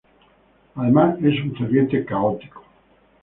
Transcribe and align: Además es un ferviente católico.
Además 0.73 1.19
es 1.23 1.39
un 1.43 1.55
ferviente 1.55 2.03
católico. 2.03 2.63